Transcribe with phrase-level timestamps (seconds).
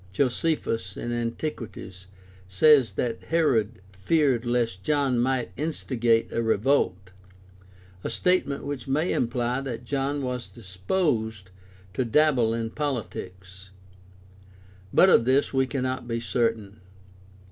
[0.13, 1.91] Josephus (Ant., XVIII, v, 2)
[2.47, 7.11] says that Herod feared lest John might instigate a revolt,
[8.03, 11.51] a statement which may imply that John was disposed
[11.93, 13.69] to dabble in poHtics.
[14.91, 16.81] But of this we cannot be certain.